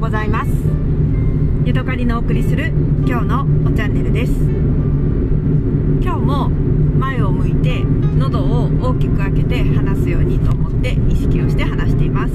[0.00, 0.50] うございます。
[1.66, 2.68] ゆとかりのお送りする
[3.06, 4.32] 今日のおチャンネルです。
[6.02, 7.84] 今日も前を向いて
[8.16, 12.32] 喉を大きく開けて話すようにと思って意識をして話しています。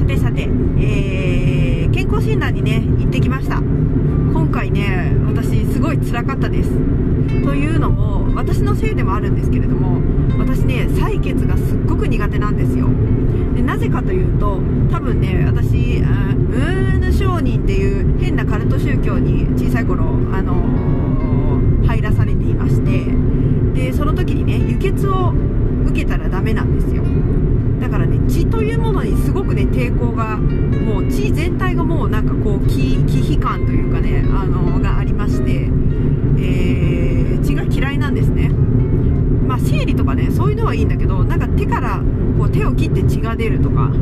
[0.00, 3.56] さてさて、えー、健康診断にね行ってきました。
[3.56, 5.16] 今回ね
[5.92, 6.70] い辛かったです。
[7.44, 10.00] というのも私のせいでもあるんですけれども
[10.38, 12.88] 私ね採血がすっごく苦手なんですよ。
[13.54, 14.60] でなぜかというと
[14.90, 23.04] 多分ね私ムーヌ商人っていう変なカルト宗教に小さい頃、あのー、入らされていまして
[23.74, 25.32] でその時にね輸血を
[25.86, 27.02] 受けたらダメなんですよ。
[27.80, 35.68] だからね血というものにすごくね抵抗がもう血全体がもうなんかこう気気感というかねあのがありまして、
[40.72, 42.00] はいいんだけどなんか手から
[42.38, 43.92] こう手を切って血が出るとか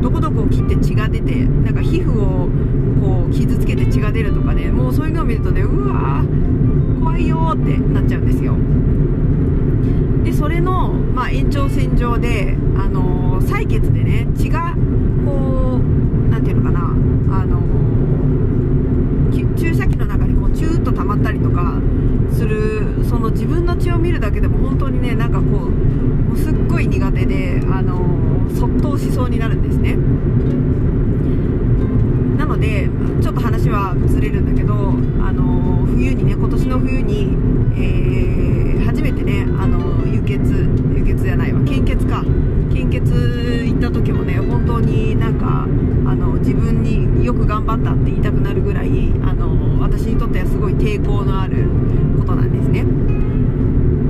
[0.00, 2.48] どこどこを切って血が出てなんか皮膚を
[3.00, 8.54] こう傷つけて血が出るとかねもうそういうのを見るとねうわー怖いよってなっちゃうんですよ。
[10.24, 14.74] でそれの、まあ、延長線上で、あのー、採血でね血が
[15.26, 16.80] こう何ていうのかな、
[17.40, 21.80] あのー、注射器の中にこうチューッと溜まったりとか
[22.32, 25.94] するその自分の血を見るだけでも本当にねなんかこう
[26.34, 28.58] もうすっごい苦手で、あのー、
[29.14, 29.96] そうになるんですね。
[32.36, 32.88] なので
[33.22, 37.36] ちょっと話はずれるんだけど、あの冬にね今年の冬に、
[37.76, 40.40] えー、初めてね、あの輸血
[40.96, 41.60] 輸血じゃないわ。
[41.64, 42.24] 献血か。
[42.72, 48.88] 献血行った時もね本当になんかあの自分によく頑張ったって言いたくなるぐらい
[49.22, 51.68] あの私にとってはすごい抵抗のある
[52.18, 52.84] ことなんですね。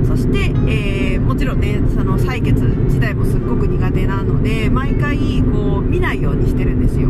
[0.03, 2.53] そして、えー、もちろんねその採血
[2.85, 3.67] 自体もすっごく
[5.05, 7.09] 回こう見ないようにしてるんですよ。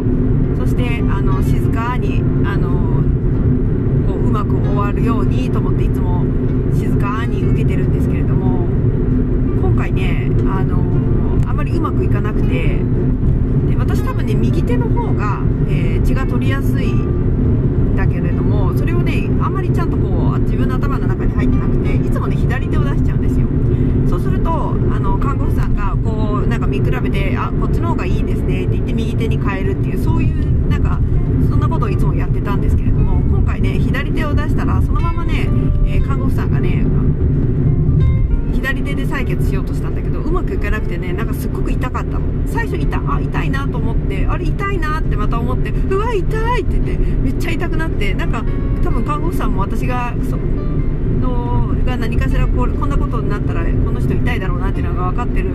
[0.57, 3.01] そしてあの静かにあの
[4.05, 6.25] こううまく終わるようにと思っていつも
[6.73, 8.67] 静かに受けてるんですけれども
[9.61, 10.77] 今回ねあの
[11.49, 12.79] あまりうまくいかなくて
[13.69, 16.91] で私多分ね右手の方が、えー、血が取りやすい
[17.95, 23.47] だけれどもそれをねあんまりちゃんとこう自分の頭の中に入ってなくていつもね左手を出しちゃうんですよ。
[24.09, 30.99] そうするとあの看護婦さんがこうなんか見比べてあこっちの方がいいですねって言って右手に変えるっていうそういうなんか
[31.49, 35.49] そんなことをいつもやってたんですけれども今回ね左手を出したらそのままね、
[35.85, 36.85] えー、看護婦さんがね
[38.53, 48.43] 左手で採血しようとしたんだけどまくいかなくてねなんかすっごく痛かったの最初痛あ痛いなと思ってあれ痛いなってまた思ってうわ痛いって言ってめっちゃ痛くなってなんか
[48.83, 55.51] 多分看護婦さんも私がそのが何かしらこうこんなことになったらこの人痛いだろうなっていうのが分かってる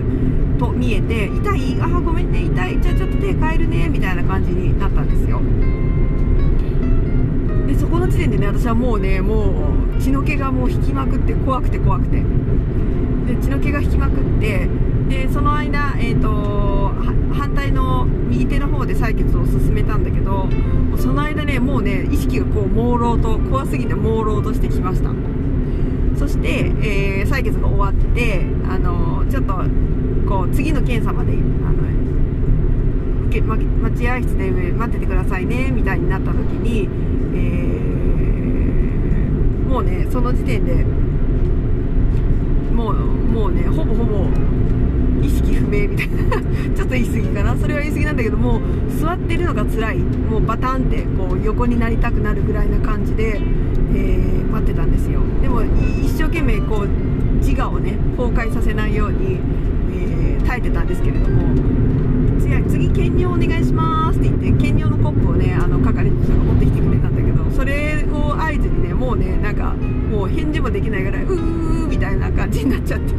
[0.58, 5.40] と見えて痛いあごめんね痛いじゃあちょっと手変えるねみたいな感じになったんですよ。
[7.66, 12.22] でそこの時点でね私はもうねもう血の気がもう引きまくって怖くて怖くて。
[13.30, 14.68] で血の気が引きまくって
[15.08, 16.92] でその間、えーと、
[17.32, 20.48] 反対の右手の方で採血を進めたんだけど
[20.98, 25.10] その間ねもうね意識がこう朦朧と怖すぎて朦朧としてきました。
[26.18, 26.48] そして、
[26.82, 29.54] えー、採血が終わってあのちょっと
[30.28, 31.36] こう次の検査まであ
[31.72, 31.88] の
[33.28, 40.84] 受け待合室で待っててくださいねみたいになった時に、えー、もうねその時点で
[43.84, 44.28] ほぼほぼ
[45.22, 46.40] 意識不明みたいな。
[46.74, 47.56] ちょっと言い過ぎかな。
[47.56, 48.60] それは言い過ぎなんだけども
[49.00, 49.98] 座ってるのが辛い。
[49.98, 55.20] もうバタンってこう横になりたくなるぐらいな感じで、えー、待ってたんですよ。
[55.42, 56.88] でも一生懸命こう
[57.38, 59.38] 自我をね崩壊させないように、
[59.92, 61.79] えー、耐えてたんですけれども。
[62.68, 73.14] 次検尿お願いしますって言って検尿のコップをねあの係の人が持ってきてくれたんだけどそれを合図にねもうねなんかもう返事もできないぐらいうーみたいな感じになっちゃって。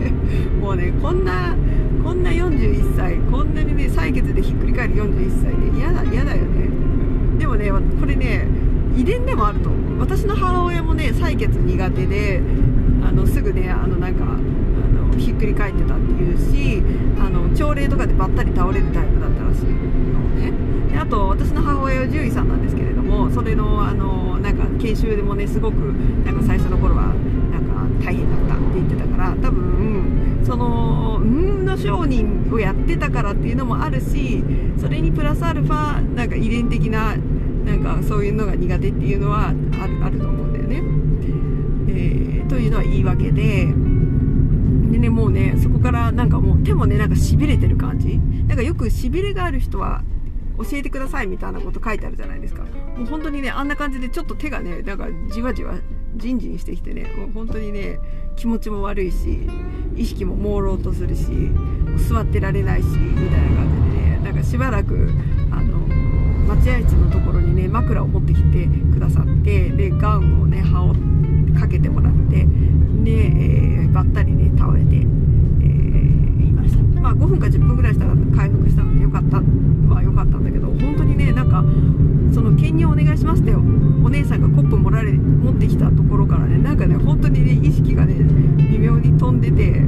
[0.62, 1.56] もうねこんな
[2.04, 6.70] こんな41歳こんなにね採血でひっくり返る41歳で嫌だ嫌だよね
[7.40, 8.48] でもねこれね
[8.96, 10.00] 遺伝でもあると思う。
[10.00, 12.42] 私の母親もね採血苦手で
[13.04, 14.26] あのすぐねあのなんか
[15.18, 16.84] ひっくり返ってたっていうし
[17.20, 20.52] あの朝礼とかでばったり倒れるタイプだったらしいのね
[20.92, 25.76] であと私の母親は獣医さんなんですけれどもそれのあのなんか研修でもねすごく
[26.26, 27.14] なんか最初の頃は
[27.52, 34.44] なんか大変だったって言ってたから多分その運の商人をやってたからっていうのもあるし
[34.80, 37.16] それにプラスアルファなんか遺伝的な
[37.66, 40.84] なんかそういうのが苦手っていうのはあるあると思うんだよね。
[41.90, 43.91] えー、というのは言い訳で。
[45.22, 48.18] もうねそこからなんかもう手もねなんかしびれてる感じ？
[48.48, 50.02] なんかよくしびれがある人は
[50.58, 52.64] 教えてくださいみたいなこと書いてあるじゃないですか。
[52.64, 55.76] もう本当にねあんな感じでちょっと手がねなんかじわじわ
[56.16, 58.00] じんじんしてきてねもう本当にね
[58.36, 59.48] 気持ちも悪いし
[59.96, 61.28] 意識も朦朧とするし
[62.10, 65.12] 座ってられないしみたいな感じでねなんかしばらく
[66.50, 72.46] あの待合室のところにね枕を持ってきてくださってでガウンをね羽織かけてもらって
[73.04, 77.02] で、えー、ばったりね倒れて、えー、いました。
[77.02, 79.42] まあ5分か10分ぐらいしたら回復したのでよかった。
[79.94, 81.64] はよかったんだけど本当にねなんか
[82.34, 88.16] その兼任お願いしますってお姉さんがコップ盛られ持ってきたところからねなんかね本当にね意識がね
[88.58, 89.80] 微妙に飛んでてこ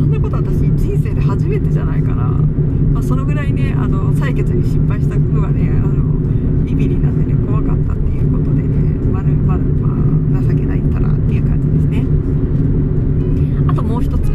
[0.00, 2.24] んなこと私人生で初めてじゃないかな、
[2.92, 8.68] まあ、そのぐらいねあの採血に失敗したのがねあのイビリなんでね怖かったっていうことでね
[9.12, 12.04] まるまるまあ情けないったらっていう感じですね
[13.68, 14.32] あともう一つ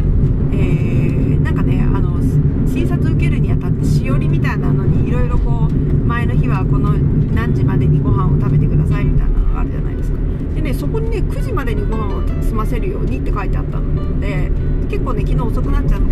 [0.51, 2.19] えー、なんかねあの
[2.68, 5.74] 診察受けるにあたってしおりみたいなのにいろいろこう
[6.06, 6.94] 前の日はこの
[7.33, 10.18] 何時までにご飯を食べてくださいみたいなのがあるじゃないですか
[10.56, 14.52] でねそこにね9時までにご飯を済ませるようにって書いてあったので
[14.90, 16.06] 結構ね昨日遅くなっちゃって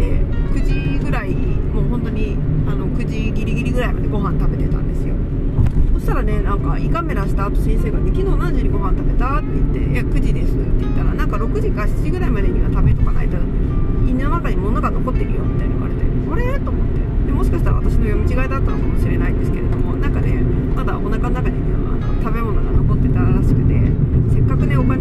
[0.54, 2.38] 9時ぐらいもう本当に
[2.68, 5.16] あの9時ギリギリぐらいまでご飯食べてたんですよ。
[5.94, 13.38] そしたらねなんか胃カメラした後先生がね「昨日何時にご飯食べた?」って言って「いや9時です」って言ったらなんか6時か7時ぐらいまでには食べとかないと
[14.08, 16.60] 胃の中に物が残ってるよみたいに言われてあれ？
[16.60, 17.02] と思って。
[17.28, 20.42] でもしかしたら私の読み違いだったのかもしれないんですけれどもなんかね
[20.76, 23.92] まだお腹の中に、ね、あの食べ物が残ってたらしくて
[24.32, 24.97] せっかくねお金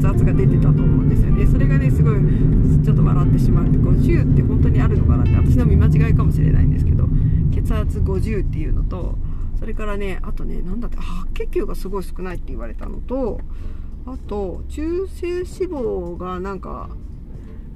[0.00, 2.14] 血圧が出てたと思うんですよねそれがねすごい
[2.82, 7.04] ちょっと笑ってしまうって50って本当にあるのかなって私の見間違いかもしれないんですけど
[7.52, 9.18] 血圧50っていうのと
[9.58, 13.40] それからねあとねなんだって白血球がすごい少ないって言われたのと
[14.06, 16.88] あと中性脂肪がなんか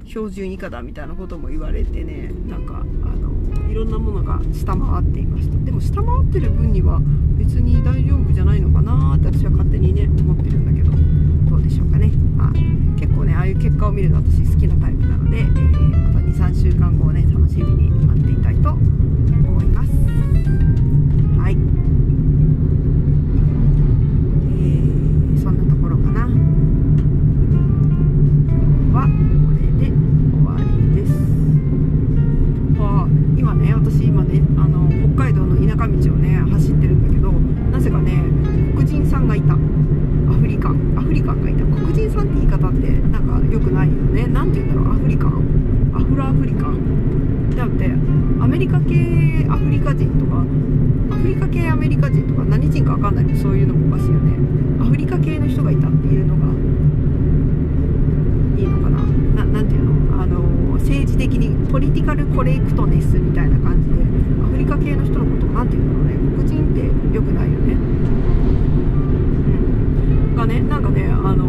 [0.05, 6.99] 標準以下だみたいなことも言われてねなんかあのいろんなものが下回っていましたでも下回ってる分には
[7.37, 11.24] 別に大丈夫じゃないのかなって私は勝手にね思ってるんだけど
[13.85, 15.45] 果を見るの私好きなタイプなので、えー
[16.13, 19.89] また23週間後をね楽しみに待っていたいと思います。
[21.39, 21.53] はい。
[21.53, 26.21] えーそんなところかな。
[28.97, 31.13] はこれで終わりです。
[32.79, 37.04] は、今ね私今ねあの北海道の田舎道をね走ってるん
[48.75, 50.43] カ系アフリカ人とか
[51.15, 54.35] アフリカ系アメリカ人とか何人か分かんないけどそういうのもおかしいよね。
[54.81, 56.43] アフリカ系の人がいたっていうのが
[58.59, 59.01] いいのかな。
[59.45, 59.45] な。
[59.45, 60.21] なんていうの？
[60.21, 60.41] あの
[60.75, 63.95] 政治的にポリティカルコレクトネスみたいな感じで
[64.43, 66.15] アフリカ系の人のことをなんていうんだろうね。
[66.35, 66.81] 黒人って
[67.15, 67.73] 良くないよね。
[67.75, 67.77] う
[70.33, 70.35] ん。
[70.35, 71.45] がねなんかねあの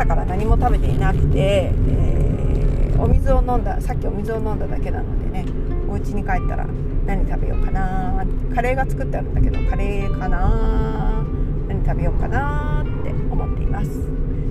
[0.00, 5.46] 朝から何も食べていなくて、えーお水を飲んださっきお水を飲んだだけなのでね
[5.88, 6.66] お家に帰ったら
[7.06, 11.24] 何食べようかなカレーが作ってあるんだけどカレーかな
[11.66, 13.88] 何食べようかなって思っています。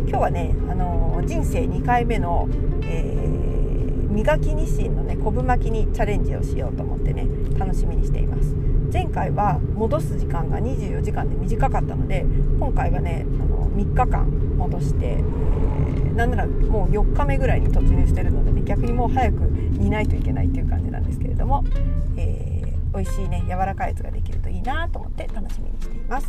[0.07, 2.49] 今日はね、あのー、人生2回目の、
[2.85, 8.55] えー、磨き日清のね昆布巻きにチャレンジをしようと思ってね楽しみにしています。
[8.91, 12.25] 前回は戻す時間が24時間で短かったので
[12.59, 21.63] 今回はねあの3日間戻して、えー、なんならもう4日目ぐらいに突入してるのでね逆にもう早く煮ないといけないっていう感じなんですけれども、
[22.17, 26.27] えー、美味しいね柔らかいやつができるといいなと思って楽しみにしています。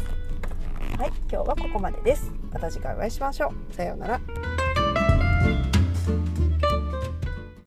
[0.98, 2.32] はい今日はここまでです。
[2.52, 3.74] また次回お会いしましょう。
[3.74, 4.20] さようなら。